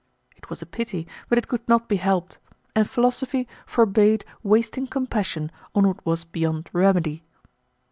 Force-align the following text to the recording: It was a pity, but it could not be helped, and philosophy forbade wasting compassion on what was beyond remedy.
It 0.35 0.49
was 0.49 0.63
a 0.63 0.65
pity, 0.65 1.07
but 1.29 1.37
it 1.37 1.47
could 1.47 1.61
not 1.69 1.87
be 1.87 1.97
helped, 1.97 2.39
and 2.75 2.89
philosophy 2.89 3.47
forbade 3.67 4.25
wasting 4.41 4.87
compassion 4.87 5.51
on 5.75 5.85
what 5.87 6.03
was 6.07 6.25
beyond 6.25 6.71
remedy. 6.73 7.23